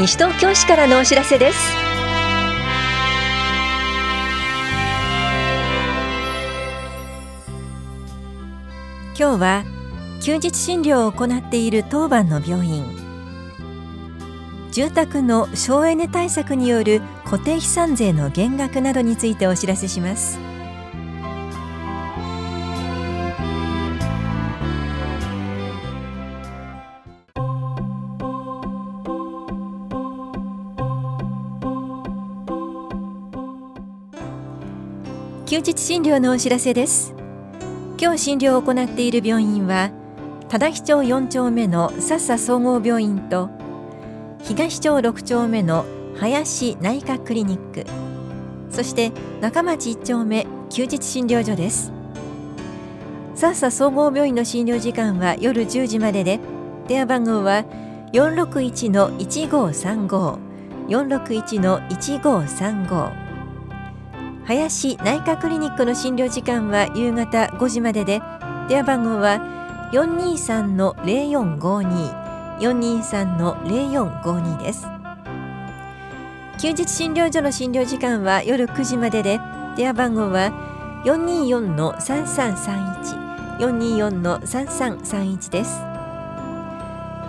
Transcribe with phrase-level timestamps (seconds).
[0.00, 1.58] 西東京市からのお知らせです。
[9.14, 9.64] 今日は
[10.22, 12.82] 休日診療を行っている当番の病院。
[14.72, 20.49] 住宅の省エネ対策による固定資産税の減額などについてお知らせします。
[35.50, 37.12] 休日診療のお知らせです。
[38.00, 39.90] 今日診療を行っている病院は
[40.48, 43.50] 忠比町4丁目の笹総合病院と
[44.44, 45.84] 東町6丁目の
[46.20, 47.84] 林内科クリニック
[48.70, 51.92] そして中町1丁目休日診療所です。
[53.34, 56.38] 笹総合病院の診療時間は夜10時までで
[56.86, 57.64] 電話番号は
[58.12, 60.38] 461-1535
[60.86, 63.29] 461-1535
[64.46, 68.20] 林内科クリニックの診療時間は夕方5時までで
[68.68, 69.40] 電話番号は
[69.92, 72.20] 423-0452
[72.60, 74.86] 423-0452です
[76.58, 79.38] 休日診療所の診療時間は夜9時までで
[79.76, 80.52] 電話番号は
[81.04, 83.30] 424-3331
[83.60, 85.82] 424-3331です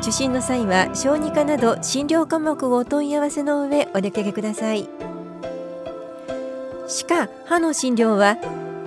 [0.00, 5.03] 受診の際は小児科など診療科目をお問い合わせの上お出かけください。
[6.94, 8.36] 歯科歯の診療は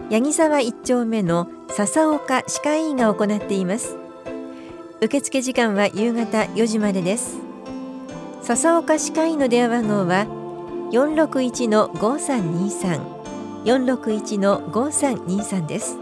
[0.10, 3.98] 八木沢一丁目の笹岡歯科医院が行っています。
[5.02, 7.36] 受付時間は夕方4時までです。
[8.44, 10.26] 笹岡歯科医院の電話番号は
[10.94, 13.02] 461-5323
[13.66, 15.98] 461-5323です。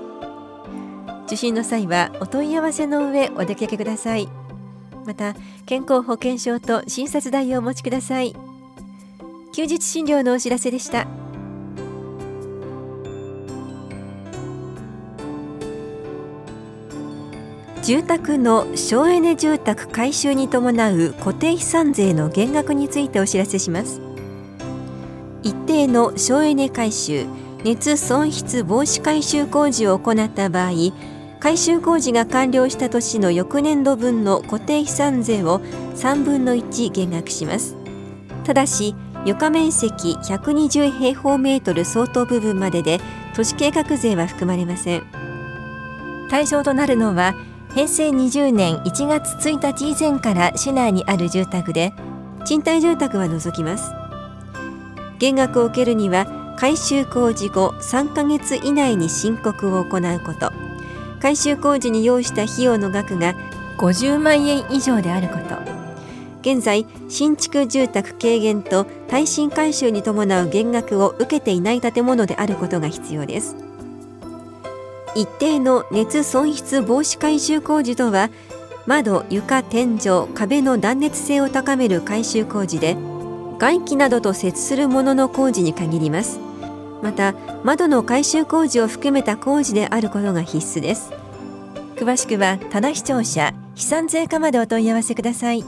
[1.25, 4.29] 受診の際はお問い合わせの上お出かけください。
[5.07, 5.33] また
[5.65, 8.35] 健康保険証と診察代をお持ちください。
[9.53, 11.07] 休日診療のお知らせでした。
[17.85, 24.01] 住宅の省エネ住宅改修に伴う固定資産税の減額についてお知らせします。
[25.43, 27.27] 一定の省エネ改修
[27.63, 30.71] 熱損失防止改修工事を行った場合
[31.39, 35.59] 改修工事が完了した年の翌年度分の固定資産税を
[35.93, 37.75] 3分の1減額します。
[38.45, 38.95] ただし
[39.27, 42.99] 床面積120平方メートル相当部分までで
[43.35, 45.03] 都市計画税は含まれません。
[46.31, 47.35] 対象となるのは
[47.75, 51.91] 平成20年1月1日以前から市内にある住宅で
[52.45, 53.91] 賃貸住宅は除きます。
[55.19, 60.53] 減額を受けるには改修工事後3ヶ月以内に申告を行うこと。
[61.19, 63.35] 改修工事に要した費用の額が
[63.77, 65.57] 50万円以上であること。
[66.39, 73.64] 現在新築住宅軽減と耐震改修に伴う減額を受けていない建物であることが必要です。
[75.15, 78.29] 一定の熱損失防止改修工事とは
[78.85, 82.97] 窓床天井壁の断熱性を高める改修工事で
[83.57, 86.39] 外気などと接するものの工事に限ります。
[87.01, 87.33] また
[87.63, 91.11] 窓の改修工事を含めた工事であることが必須です。
[91.95, 95.63] 詳しくは棚視聴者飛散税課までお問い合わせください。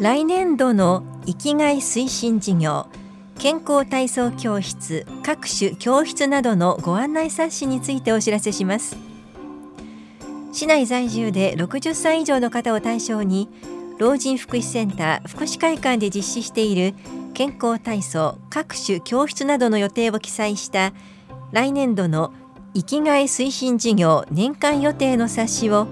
[0.00, 2.86] 来年度の生きがい推進事業
[3.38, 8.96] 健康体操教室各種教室などのご案内冊子についてお知らせします。
[10.54, 13.48] 市内在住で60歳以上の方を対象に
[13.98, 16.94] 老人福祉センター福祉会館で実施している
[17.34, 20.92] 健康体操各種教室などの予定を記載した
[21.50, 22.32] 来年度の
[22.72, 25.88] 生きがい推進事業年間予定の冊子を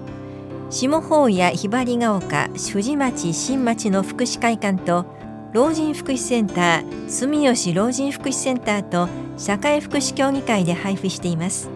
[0.69, 5.05] 下法やひばりが丘藤町新町の福祉会館と
[5.53, 11.69] 老人福祉センター住吉老人福祉センターと社会福祉協議会で配布しています。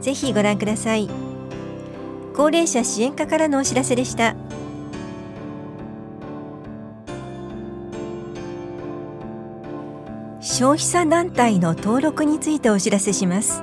[0.00, 1.10] ぜひご覧ください。
[2.34, 4.34] 高齢者支援課からのお知らせでした。
[10.40, 13.62] 消費者団体の登録についてお知らせします。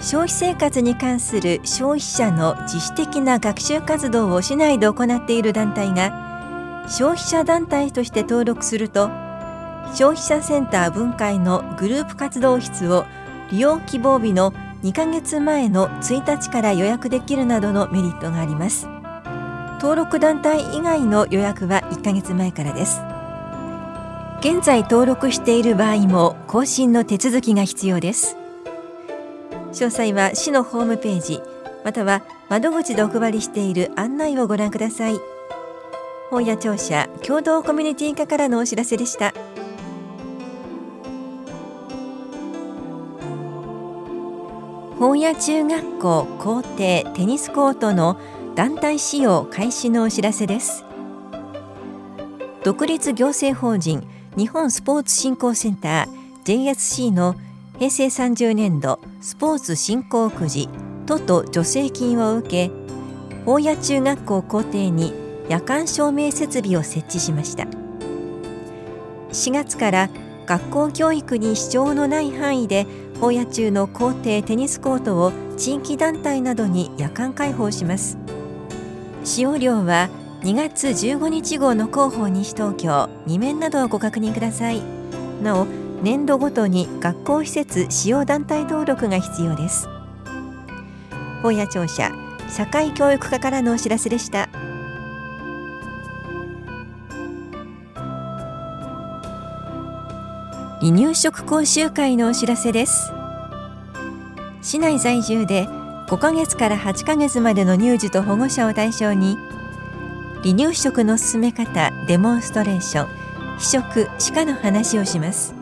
[0.00, 6.27] 消費生活に関する消費者の自主的な学習活動を市内で行っている団体が
[6.88, 9.08] 消費者団体として登録すると
[9.92, 13.06] 消費者センター分会のグループ活動室を
[13.50, 14.52] 利用希望日の
[14.82, 18.86] 2ヶ月前の1日から予約できるなどのメリットがあります。
[19.80, 23.00] 登録団体以外の予約は1ヶ月前からです。
[24.40, 28.36] 現在登録している場合も更新の手続きが必要です。
[29.72, 31.40] 詳細は市のホームページ
[31.84, 35.37] または窓口でお配りしている案内をご覧ください。
[36.30, 39.32] 本屋庁舎共同コミュニティ課からのお知らせでした。
[44.98, 48.20] 本屋中学校校庭テニスコートの
[48.54, 50.84] 団体使用開始のお知らせです。
[52.62, 57.36] 独立行政法人日本スポーツ振興センター JSC の
[57.78, 60.68] 平成30年度スポーツ振興くじ
[61.06, 62.70] 都と助成金を受け
[63.46, 67.64] 大谷中学校校庭に夜間照明設備を設置しました。
[69.30, 70.10] 4月から
[70.46, 72.86] 学校教育に支障のない範囲で
[73.20, 78.16] 大谷中の校庭テニスコートを地域団体などに夜間開放します。
[79.24, 80.08] 使用料は
[80.42, 84.82] 2月15日号の広報西東京2面などをご確認ください。
[85.42, 85.66] なお
[86.02, 89.88] 年度ごとに学校施設使用団体登録が必要です。
[91.42, 92.12] 本屋庁舎
[92.48, 94.48] 社会教育課からのお知らせでした。
[100.88, 103.12] 離乳食講習会のお知らせです。
[104.62, 109.36] 市内在住で5ヶ月から8ヶ月までの乳児と保護者を対象に
[110.42, 115.54] 離乳食の進め方デモンストレーション非食歯科の話をします。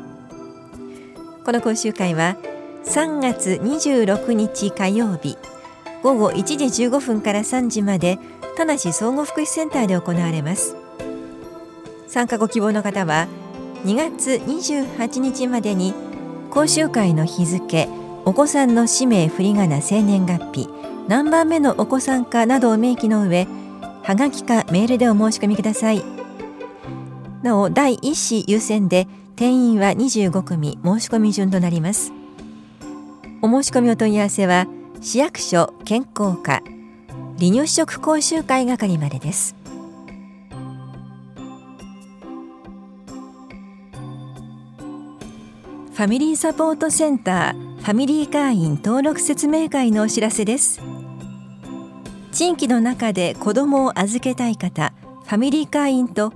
[1.45, 2.37] この講習会は
[2.85, 5.37] 3月26日火曜日
[6.05, 8.21] 午後1時15分から3時まで
[8.57, 10.77] 田梨総合福祉センターで行われます。
[12.07, 13.27] 参加ご希望の方は
[13.87, 15.95] 2月28日までに
[16.51, 17.89] 講習会の日付
[18.25, 20.69] お子さんの氏名振り仮名生年月日
[21.07, 23.47] 何番目のお子さんかなどを明記の上
[24.03, 26.03] はがきかメールでお申し込みください。
[27.45, 29.07] なお第1子優先で
[29.37, 32.13] 定員は25組申し込み順となります。
[33.41, 34.67] お申し込みお問い合わせは
[35.01, 36.61] 市役所健康課
[37.39, 39.55] 離乳食講習会係までです。
[45.97, 50.83] ファミリーサポートセンターファミリー会員登録説明会のお知らせです。
[52.33, 54.93] 地域の中で子どもを預けたい方
[55.25, 56.35] ファミリー会員と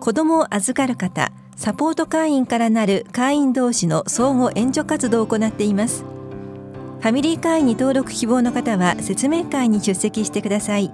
[0.00, 6.04] 子どもを預かる方サポート会員からなる会員同士の相互援助活動を行っています。
[6.04, 10.90] ファミリー会員に登録希望の方は説明会に出席してください。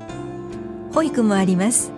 [0.92, 1.92] 保育もあります。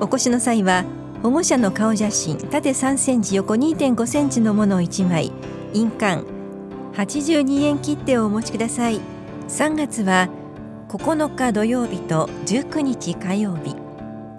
[0.00, 0.84] お越しの際は
[1.22, 5.30] 保護者の顔写真縦3センチ横2.5センチのものを1枚。
[5.74, 6.24] 印鑑。
[6.94, 9.00] 82円切手をお持ちください。
[9.48, 10.30] 3月は
[10.88, 13.76] 9日土曜日と19日火曜日。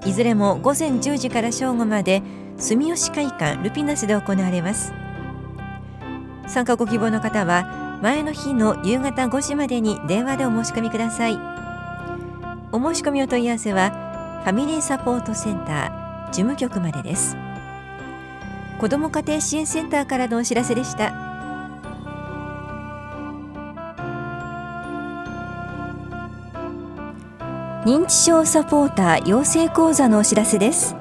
[0.10, 2.24] いずれも午前10時から正午まで
[2.57, 4.92] 住吉会館ルピナスで行われます。
[6.48, 11.38] 参加ご希望の方は前の日の夕方5時までに電話でお申し込みください。
[12.72, 16.00] お申し込みお問い合わせはファミリーサポートセンター
[16.31, 17.38] 事務局までです。
[18.80, 21.13] 子ども家庭支援センターからのお知らせでした。
[27.86, 30.95] 認知症サポーター養成講座のお知らせです。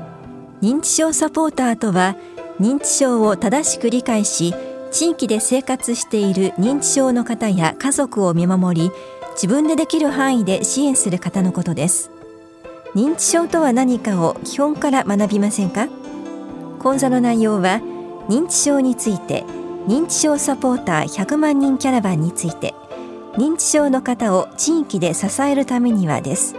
[0.62, 2.17] 認知症サポーターとは
[2.59, 4.55] 認知症を正しく理解し
[4.91, 8.90] 地域で生活している認知症の方や家族を見守り
[9.33, 12.11] 自分でできる範囲で支援する方のことです。
[12.94, 15.88] 認知症とは何かを基本から学びませんか？
[16.80, 17.80] 講座の内容は
[18.28, 19.44] 認知症について
[19.87, 22.75] 認知症サポーター100万人キャラバンについて
[23.35, 26.56] 認知症の方を地域で支えるためにはです。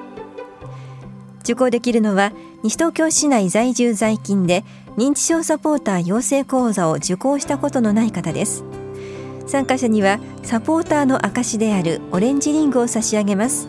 [1.43, 2.31] 受講できるのは
[2.63, 4.63] 西東京市内在住在勤で
[4.95, 8.63] 認知症サポーター養成講座を受講したことのない方です。
[9.47, 13.67] 参加者にはサポーターの証であるオレンジリングを差し上げます。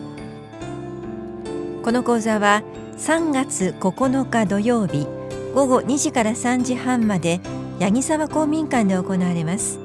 [1.83, 2.63] この講座は
[2.97, 5.05] 3月9日土曜日
[5.53, 7.41] 午後2時から3時半まで
[7.81, 9.79] 八木沢公民館で行われます。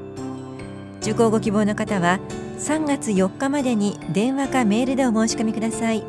[1.02, 2.20] 受講ご希望の方は
[2.58, 6.04] 3月4日までに電話かメールでお申し込みください。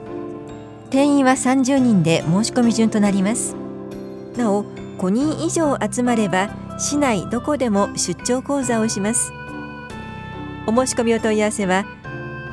[0.91, 3.55] 定員は30人で申し込み順となります。
[4.37, 4.65] なお
[4.99, 9.31] 5人以上集まれば市内どこでも出張講座をします。
[10.67, 11.83] お申し込みお問い合わせは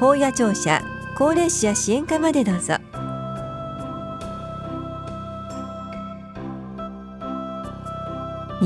[0.01, 0.81] 法屋庁舎
[1.19, 2.77] 高齢者支援課までどうぞ。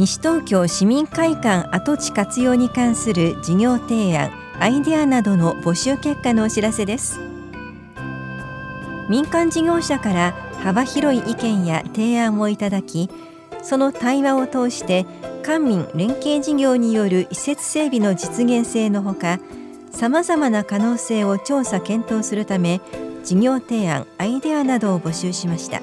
[0.00, 7.21] 西東京市民会館跡地活用に関する事業提案アイデアなどの募集結果のお知らせです。
[9.11, 13.11] 民間事業者から幅広い意見や提案をいただき
[13.62, 15.04] その対話を通して
[15.42, 19.38] 官民連携事業による施設整備の実現性のほか
[19.90, 22.80] さまざまな可能性を調査検討するため
[23.23, 25.83] 事業提案アイデアなどを募集しました。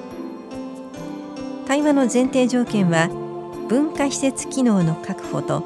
[1.68, 3.27] 対話の前提条件は
[3.68, 5.62] 文化施設機能の確保と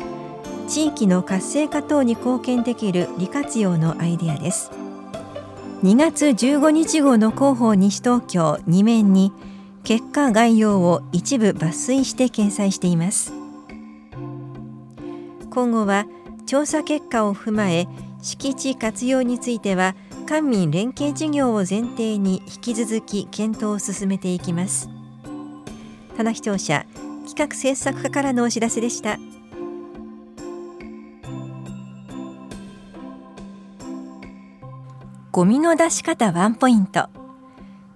[0.68, 4.70] 地域の活性化等に貢献できる利活用のアイデアです。
[5.82, 9.32] 2月15日号の広報西東京2面に
[9.84, 13.32] 結果概要を一部抜粋して掲載しています。
[15.50, 16.06] 今後は
[16.46, 17.86] 調査結果を踏まえ
[18.22, 24.88] 敷地活用については官民連携事業を前提に引き続き検討を進めていきます。
[26.16, 26.86] 棚視聴者
[27.26, 29.18] 企画制作課からのお知らせでした。
[35.30, 37.08] ゴミの出し方ワンポイント。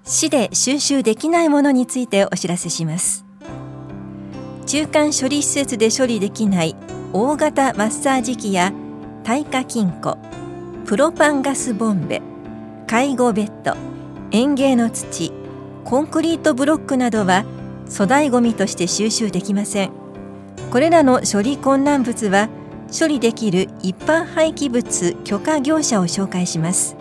[0.05, 3.27] 市で収集できないものについてお知らせします。
[4.67, 6.75] 中間処理施設で処理できない
[7.13, 8.73] 大型マッサージ機や
[9.23, 10.19] 耐火金庫
[10.87, 12.21] プロパンガスボンベ
[12.89, 13.77] 介護ベッド
[14.33, 15.33] 園芸の土
[15.85, 17.45] コンクリートブロックなどは
[17.89, 19.91] 粗大ごみとして収集できません。
[20.71, 22.49] これらの処理困難物は
[22.97, 26.97] 処理できる一般廃棄物許可業者を紹介します。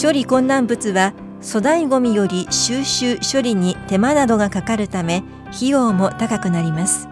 [0.00, 5.22] 処理困難物は粗大ごみより収集処理に手間などがかかるため
[5.54, 7.08] 費用も高くなります。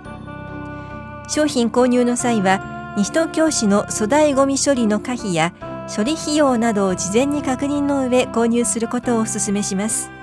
[1.29, 5.53] 商品購入の際は西東京市の粗大ごみ処理の可否や
[5.95, 10.16] 処理費用などを事前に確認の上購入することをお勧めします。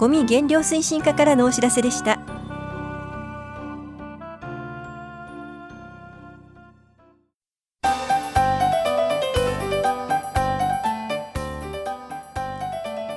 [0.00, 2.18] ゴミ減量推進課からのお知らせでした。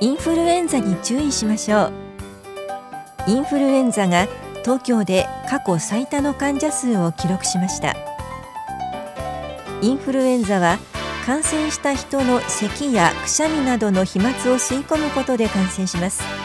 [0.01, 1.93] インフルエンザに注意しましょう。
[3.27, 4.27] インフルエンザが
[4.63, 7.95] 東京で過去最多の患者数を記録しました。
[9.81, 10.79] インフルエンザは
[11.25, 16.42] 感染した人の咳やくしゃみなどの飛沫を吸い込むことで感染します。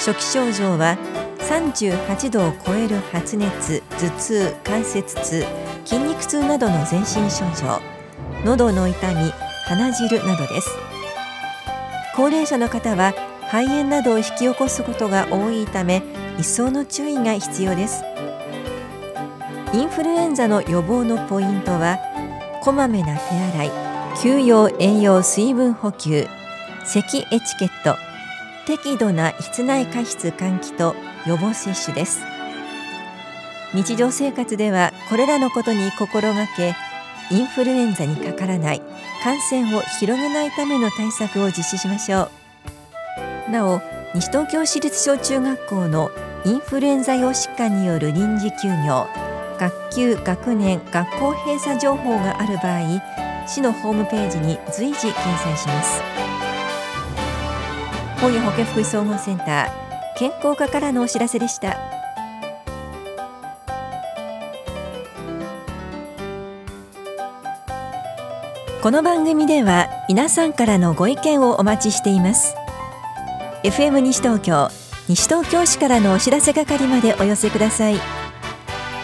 [0.00, 0.96] 初期症状は
[1.40, 5.44] 38度を超える発熱頭痛関節痛
[5.84, 7.82] 筋肉痛などの全身症状
[8.42, 9.30] 喉の痛み
[9.66, 10.70] 鼻汁などです。
[12.16, 13.12] 高齢者の方は
[13.48, 16.02] 肺炎などを引き起こすことが多いため
[16.38, 18.02] 一層の注意が必要です。
[19.74, 21.98] インフルエンザの予防のポイントは
[22.62, 23.70] こまめな手洗い
[24.22, 26.26] 休養栄養水分補給
[26.86, 28.09] 咳エチケット
[28.70, 30.94] 適度な室内加湿換気と
[31.26, 32.22] 予防接種です。
[33.74, 36.76] 日常生活ではこれらのことに心がけ
[37.32, 38.82] インフルエンザにかからない
[39.24, 42.30] 感染を広げないための対策を実施しましょ
[43.48, 43.50] う。
[43.50, 43.80] なお
[44.14, 46.12] 西東京市立小中学校の
[46.44, 49.08] インフルエンザ用疾患による臨時休業
[49.58, 56.49] 学級学年学校閉鎖情報がある場合市のホームページに随時掲載します。
[58.20, 61.78] 本屋保健福祉総合センター健康課からのお知らせでした。
[68.82, 72.54] この番組では皆さんからのご意見をお待ちしています。
[73.62, 74.68] FM 西東京
[75.08, 77.94] 西東京市からのお知らせ係までお寄せください。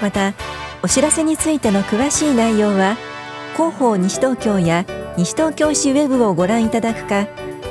[0.02, 0.34] また
[0.82, 2.98] お知らせについての詳しい内容は
[3.54, 4.84] 広報西東京や
[5.16, 7.26] 西東京市ウェブをご覧いただくか